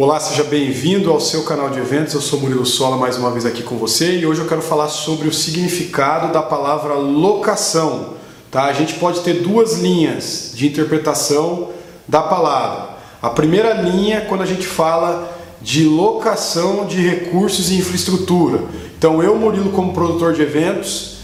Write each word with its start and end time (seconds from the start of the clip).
Olá, 0.00 0.20
seja 0.20 0.44
bem-vindo 0.44 1.10
ao 1.10 1.20
seu 1.20 1.42
canal 1.42 1.70
de 1.70 1.80
eventos. 1.80 2.14
Eu 2.14 2.20
sou 2.20 2.38
Murilo 2.38 2.64
Sola, 2.64 2.96
mais 2.96 3.16
uma 3.16 3.32
vez 3.32 3.44
aqui 3.44 3.64
com 3.64 3.76
você 3.76 4.20
e 4.20 4.24
hoje 4.24 4.40
eu 4.40 4.46
quero 4.46 4.62
falar 4.62 4.86
sobre 4.86 5.26
o 5.26 5.32
significado 5.32 6.32
da 6.32 6.40
palavra 6.40 6.94
locação. 6.94 8.14
Tá? 8.48 8.66
A 8.66 8.72
gente 8.72 8.94
pode 8.94 9.22
ter 9.22 9.42
duas 9.42 9.76
linhas 9.76 10.52
de 10.54 10.68
interpretação 10.68 11.70
da 12.06 12.22
palavra. 12.22 12.90
A 13.20 13.28
primeira 13.28 13.72
linha 13.72 14.18
é 14.18 14.20
quando 14.20 14.42
a 14.42 14.46
gente 14.46 14.68
fala 14.68 15.36
de 15.60 15.82
locação 15.82 16.86
de 16.86 17.00
recursos 17.00 17.68
e 17.72 17.74
infraestrutura. 17.74 18.62
Então, 18.96 19.20
eu, 19.20 19.34
Murilo, 19.34 19.72
como 19.72 19.92
produtor 19.92 20.32
de 20.32 20.42
eventos, 20.42 21.16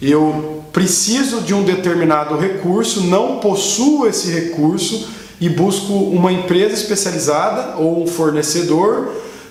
eu 0.00 0.64
preciso 0.72 1.42
de 1.42 1.52
um 1.52 1.64
determinado 1.64 2.38
recurso, 2.38 3.02
não 3.02 3.40
possuo 3.40 4.06
esse 4.06 4.30
recurso 4.30 5.20
e 5.42 5.48
busco 5.48 5.92
uma 5.92 6.30
empresa 6.30 6.72
especializada 6.72 7.76
ou 7.76 8.00
um 8.00 8.06
fornecedor 8.06 9.08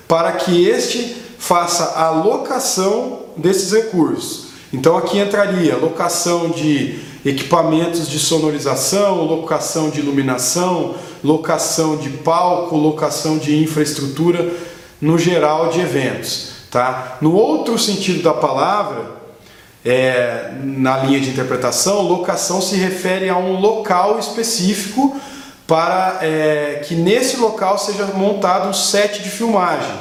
para 0.08 0.32
que 0.32 0.66
este 0.66 1.18
faça 1.38 2.00
a 2.00 2.10
locação 2.12 3.24
desses 3.36 3.74
recursos. 3.74 4.52
Então 4.72 4.98
aqui 4.98 5.20
entraria 5.20 5.76
locação 5.76 6.50
de 6.50 6.98
equipamentos 7.26 8.08
de 8.08 8.20
sonorização, 8.20 9.26
locação 9.26 9.90
de 9.90 10.00
iluminação, 10.00 10.96
locação 11.22 11.98
de 11.98 12.10
palco, 12.10 12.78
locação 12.78 13.38
de 13.38 13.62
infraestrutura 13.62 14.50
no 15.02 15.20
geral 15.20 15.72
de 15.72 15.82
eventos. 15.82 16.52
Tá? 16.72 17.18
No 17.20 17.34
outro 17.36 17.78
sentido 17.78 18.24
da 18.24 18.34
palavra, 18.34 19.12
é, 19.84 20.54
na 20.64 21.00
linha 21.00 21.20
de 21.20 21.32
interpretação, 21.32 22.02
locação 22.02 22.62
se 22.62 22.78
refere 22.78 23.28
a 23.28 23.36
um 23.36 23.60
local 23.60 24.18
específico 24.18 25.20
para 25.72 26.18
é, 26.22 26.84
que 26.86 26.94
nesse 26.94 27.38
local 27.38 27.78
seja 27.78 28.04
montado 28.08 28.68
um 28.68 28.74
set 28.74 29.24
de 29.24 29.30
filmagem, 29.30 29.94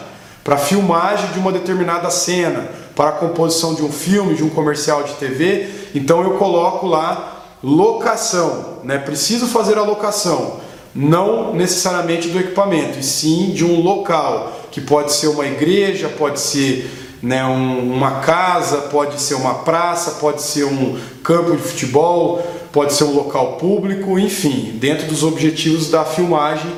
para 0.42 0.56
filmagem 0.56 1.28
de 1.28 1.38
uma 1.38 1.52
determinada 1.52 2.10
cena, 2.10 2.68
para 2.96 3.10
a 3.10 3.12
composição 3.12 3.76
de 3.76 3.82
um 3.82 3.92
filme, 3.92 4.34
de 4.34 4.42
um 4.42 4.48
comercial 4.50 5.04
de 5.04 5.12
TV. 5.12 5.70
Então 5.94 6.24
eu 6.24 6.30
coloco 6.32 6.88
lá 6.88 7.44
locação, 7.62 8.78
né? 8.82 8.98
Preciso 8.98 9.46
fazer 9.46 9.78
a 9.78 9.82
locação, 9.82 10.56
não 10.92 11.54
necessariamente 11.54 12.26
do 12.26 12.40
equipamento, 12.40 12.98
e 12.98 13.04
sim 13.04 13.52
de 13.52 13.64
um 13.64 13.80
local, 13.80 14.52
que 14.72 14.80
pode 14.80 15.12
ser 15.12 15.28
uma 15.28 15.46
igreja, 15.46 16.08
pode 16.08 16.40
ser 16.40 16.90
né, 17.22 17.44
um, 17.44 17.92
uma 17.92 18.22
casa, 18.22 18.78
pode 18.78 19.20
ser 19.20 19.34
uma 19.34 19.54
praça, 19.54 20.12
pode 20.12 20.42
ser 20.42 20.64
um 20.64 20.98
campo 21.22 21.52
de 21.52 21.62
futebol, 21.62 22.44
pode 22.72 22.92
ser 22.92 23.04
um 23.04 23.14
local 23.14 23.56
público, 23.56 24.18
enfim, 24.18 24.72
dentro 24.76 25.06
dos 25.06 25.22
objetivos 25.22 25.90
da 25.90 26.04
filmagem 26.04 26.70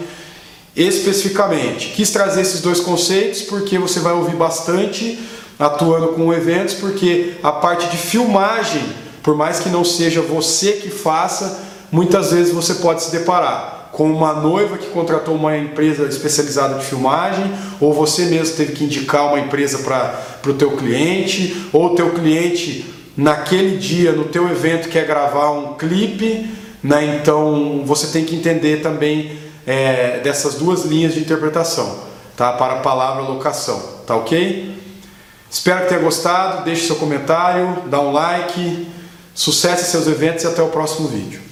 especificamente. 0.75 1.89
Quis 1.89 2.11
trazer 2.11 2.41
esses 2.41 2.61
dois 2.61 2.81
conceitos 2.81 3.43
porque 3.43 3.79
você 3.79 4.01
vai 4.01 4.13
ouvir 4.13 4.37
bastante 4.37 5.19
atuando 5.59 6.09
com 6.09 6.33
eventos, 6.33 6.75
porque 6.75 7.35
a 7.43 7.53
parte 7.53 7.89
de 7.91 7.97
filmagem, 7.97 8.83
por 9.23 9.37
mais 9.37 9.61
que 9.61 9.69
não 9.69 9.85
seja 9.85 10.21
você 10.21 10.73
que 10.73 10.89
faça, 10.89 11.63
muitas 11.91 12.33
vezes 12.33 12.53
você 12.53 12.75
pode 12.77 13.03
se 13.03 13.13
deparar 13.13 13.91
com 13.93 14.11
uma 14.11 14.33
noiva 14.33 14.79
que 14.79 14.89
contratou 14.89 15.35
uma 15.35 15.57
empresa 15.57 16.07
especializada 16.07 16.79
de 16.79 16.85
filmagem, 16.87 17.45
ou 17.79 17.93
você 17.93 18.25
mesmo 18.25 18.57
teve 18.57 18.73
que 18.73 18.85
indicar 18.85 19.29
uma 19.29 19.39
empresa 19.39 19.79
para 19.79 20.51
o 20.51 20.55
teu 20.55 20.73
cliente, 20.73 21.69
ou 21.73 21.87
o 21.87 21.95
teu 21.95 22.11
cliente 22.11 22.87
naquele 23.17 23.77
dia, 23.79 24.13
no 24.13 24.25
teu 24.25 24.49
evento, 24.49 24.89
quer 24.89 25.07
gravar 25.07 25.51
um 25.51 25.75
clipe, 25.75 26.51
né? 26.83 27.19
então 27.21 27.83
você 27.85 28.07
tem 28.09 28.25
que 28.25 28.35
entender 28.35 28.83
também 28.83 29.39
é, 29.67 30.21
dessas 30.21 30.55
duas 30.55 30.85
linhas 30.85 31.15
de 31.15 31.21
interpretação, 31.21 32.01
tá? 32.37 32.53
para 32.53 32.75
a 32.75 32.81
palavra 32.81 33.23
locação, 33.23 33.81
tá 34.07 34.17
ok? 34.17 34.73
Espero 35.51 35.83
que 35.83 35.89
tenha 35.89 36.01
gostado, 36.01 36.65
deixe 36.65 36.87
seu 36.87 36.97
comentário, 36.97 37.83
dá 37.87 38.01
um 38.01 38.11
like, 38.11 38.89
sucesso 39.35 39.83
em 39.83 39.87
seus 39.87 40.07
eventos 40.07 40.45
e 40.45 40.47
até 40.47 40.63
o 40.63 40.69
próximo 40.69 41.09
vídeo. 41.09 41.52